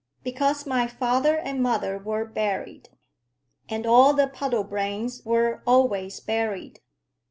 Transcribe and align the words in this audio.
"Because 0.23 0.65
my 0.65 0.87
father 0.87 1.37
and 1.37 1.61
mother 1.61 1.99
were 1.99 2.25
buried. 2.25 2.89
And 3.69 3.85
all 3.85 4.15
the 4.15 4.25
Puddlebranes 4.25 5.23
were 5.23 5.61
always 5.67 6.19
buried. 6.19 6.79